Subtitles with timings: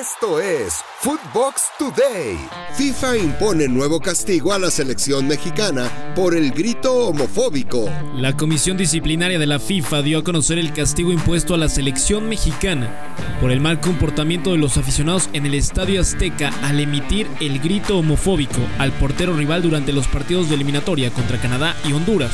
[0.00, 2.36] Esto es Footbox Today.
[2.76, 7.88] FIFA impone nuevo castigo a la selección mexicana por el grito homofóbico.
[8.16, 12.28] La Comisión Disciplinaria de la FIFA dio a conocer el castigo impuesto a la selección
[12.28, 12.90] mexicana
[13.40, 17.96] por el mal comportamiento de los aficionados en el Estadio Azteca al emitir el grito
[17.98, 22.32] homofóbico al portero rival durante los partidos de eliminatoria contra Canadá y Honduras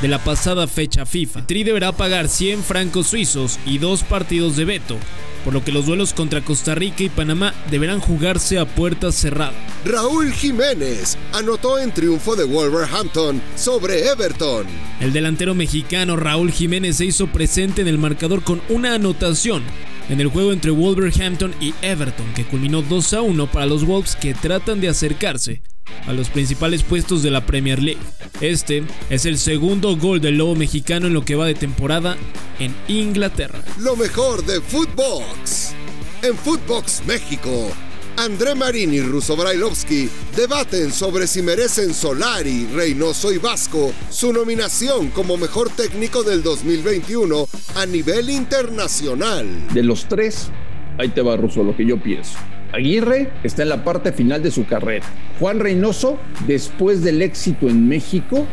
[0.00, 1.46] de la pasada fecha FIFA.
[1.46, 4.96] Tri deberá pagar 100 francos suizos y dos partidos de veto
[5.44, 9.54] por lo que los duelos contra Costa Rica y Panamá deberán jugarse a puertas cerradas.
[9.84, 14.66] Raúl Jiménez anotó en triunfo de Wolverhampton sobre Everton.
[15.00, 19.62] El delantero mexicano Raúl Jiménez se hizo presente en el marcador con una anotación
[20.08, 24.16] en el juego entre Wolverhampton y Everton, que culminó 2 a 1 para los Wolves
[24.16, 25.62] que tratan de acercarse
[26.06, 28.00] a los principales puestos de la Premier League.
[28.40, 32.16] Este es el segundo gol del Lobo mexicano en lo que va de temporada
[32.58, 33.62] en Inglaterra.
[33.78, 35.74] Lo mejor de Footbox.
[36.22, 37.72] En Footbox México,
[38.16, 45.08] André Marín y Russo Brailovsky debaten sobre si merecen Solari, Reynoso y Vasco su nominación
[45.08, 49.46] como mejor técnico del 2021 a nivel internacional.
[49.72, 50.50] De los tres,
[50.98, 52.38] ahí te va Russo lo que yo pienso.
[52.72, 55.04] Aguirre está en la parte final de su carrera.
[55.38, 58.46] Juan Reynoso, después del éxito en México,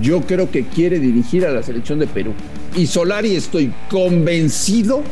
[0.00, 2.32] yo creo que quiere dirigir a la selección de Perú.
[2.74, 5.02] Y Solari estoy convencido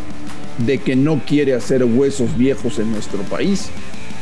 [0.66, 3.70] de que no quiere hacer huesos viejos en nuestro país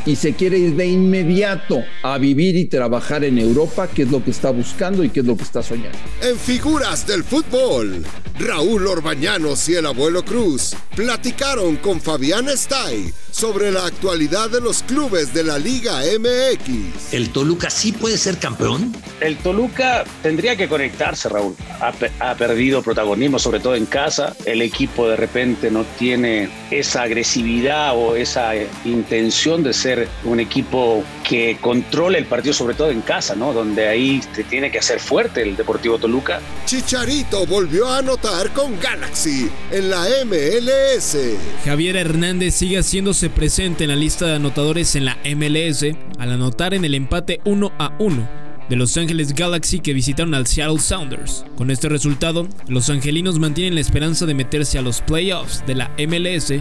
[0.05, 4.23] y se quiere ir de inmediato a vivir y trabajar en Europa, que es lo
[4.23, 5.97] que está buscando y que es lo que está soñando.
[6.21, 8.03] En figuras del fútbol,
[8.39, 14.83] Raúl Orbañanos y el abuelo Cruz platicaron con Fabián Stay sobre la actualidad de los
[14.83, 17.13] clubes de la Liga MX.
[17.13, 18.93] ¿El Toluca sí puede ser campeón?
[19.21, 21.55] El Toluca tendría que conectarse, Raúl.
[21.79, 24.35] Ha, ha, perdido protagonismo, sobre todo en casa.
[24.45, 28.51] El equipo de repente no tiene esa agresividad o esa
[28.85, 29.92] intención de ser
[30.23, 33.53] un equipo que controle el partido, sobre todo en casa, ¿no?
[33.53, 36.39] Donde ahí te tiene que hacer fuerte el Deportivo Toluca.
[36.65, 41.17] Chicharito volvió a anotar con Galaxy en la MLS.
[41.65, 45.85] Javier Hernández sigue haciéndose presente en la lista de anotadores en la MLS
[46.19, 50.47] al anotar en el empate 1 a 1 de Los Ángeles Galaxy que visitaron al
[50.47, 51.45] Seattle Sounders.
[51.55, 55.91] Con este resultado, los angelinos mantienen la esperanza de meterse a los playoffs de la
[55.97, 56.53] MLS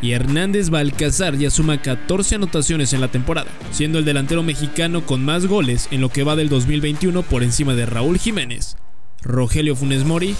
[0.00, 5.24] y Hernández Balcazar ya suma 14 anotaciones en la temporada, siendo el delantero mexicano con
[5.24, 8.76] más goles en lo que va del 2021 por encima de Raúl Jiménez,
[9.22, 10.36] Rogelio Funes Mori,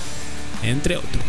[0.63, 1.23] entre otros.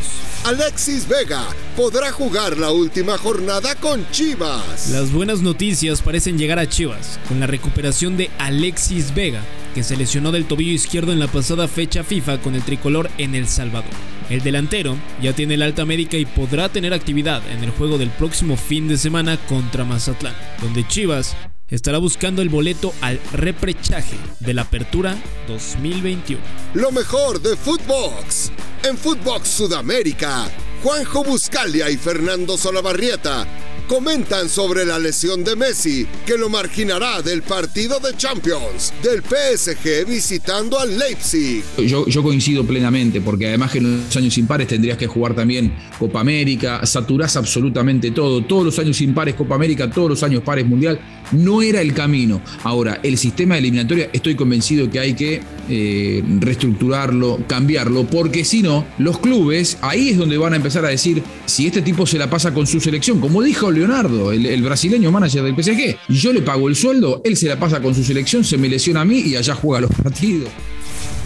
[0.45, 1.43] Alexis Vega
[1.75, 4.89] podrá jugar la última jornada con Chivas.
[4.89, 9.41] Las buenas noticias parecen llegar a Chivas, con la recuperación de Alexis Vega,
[9.79, 13.33] que se lesionó del tobillo izquierdo en la pasada fecha FIFA con el tricolor en
[13.33, 13.93] El Salvador.
[14.29, 18.09] El delantero ya tiene el alta médica y podrá tener actividad en el juego del
[18.09, 21.33] próximo fin de semana contra Mazatlán, donde Chivas
[21.69, 25.15] estará buscando el boleto al reprechaje de la Apertura
[25.47, 26.41] 2021.
[26.73, 28.51] Lo mejor de Footbox.
[28.83, 30.51] En Footbox Sudamérica,
[30.83, 33.47] Juanjo Buscalia y Fernando Solabarrieta
[33.89, 40.07] comentan sobre la lesión de Messi, que lo marginará del partido de Champions del PSG
[40.07, 41.63] visitando al Leipzig.
[41.75, 46.19] Yo, coincido plenamente, porque además que en los años impares tendrías que jugar también Copa
[46.19, 50.99] América, saturás absolutamente todo, todos los años impares Copa América, todos los años pares Mundial,
[51.31, 52.41] no era el camino.
[52.63, 58.61] Ahora, el sistema de eliminatoria estoy convencido que hay que eh, reestructurarlo, cambiarlo, porque si
[58.61, 62.19] no, los clubes, ahí es donde van a empezar a decir, si este tipo se
[62.19, 65.97] la pasa con su selección, como dijo Leonardo, el, el, brasileño manager del PSG.
[66.09, 69.01] Yo le pago el sueldo, él se la pasa con su selección, se me lesiona
[69.01, 70.49] a mí y allá juega los partidos.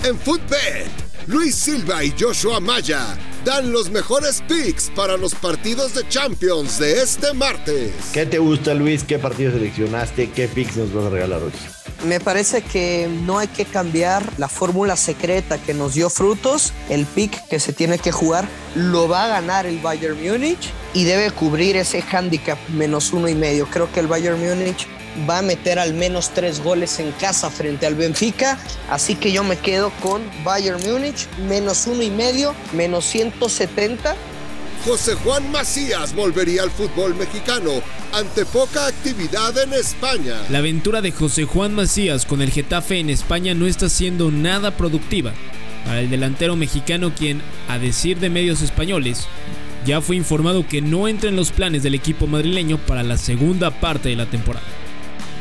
[0.04, 0.90] En Footbet,
[1.28, 7.02] Luis Silva y Joshua Maya dan los mejores picks para los partidos de Champions de
[7.02, 7.92] este martes.
[8.14, 9.04] ¿Qué te gusta, Luis?
[9.04, 10.30] ¿Qué partido seleccionaste?
[10.32, 11.83] ¿Qué picks nos vas a regalar hoy?
[12.04, 16.74] Me parece que no hay que cambiar la fórmula secreta que nos dio frutos.
[16.90, 21.06] El pick que se tiene que jugar lo va a ganar el Bayern Múnich y
[21.06, 23.68] debe cubrir ese handicap menos uno y medio.
[23.68, 24.86] Creo que el Bayern Múnich
[25.30, 28.58] va a meter al menos tres goles en casa frente al Benfica.
[28.90, 34.16] Así que yo me quedo con Bayern Múnich menos uno y medio, menos 170
[34.86, 37.72] José Juan Macías volvería al fútbol mexicano
[38.12, 40.36] ante poca actividad en España.
[40.50, 44.76] La aventura de José Juan Macías con el Getafe en España no está siendo nada
[44.76, 45.34] productiva
[45.86, 49.26] para el delantero mexicano quien, a decir de medios españoles,
[49.86, 53.72] ya fue informado que no entra en los planes del equipo madrileño para la segunda
[53.72, 54.66] parte de la temporada,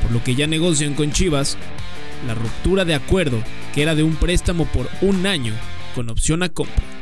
[0.03, 1.57] por lo que ya negocian con Chivas
[2.29, 3.43] la ruptura de acuerdo
[3.75, 5.53] que era de un préstamo por un año
[5.97, 7.02] con opción a compra.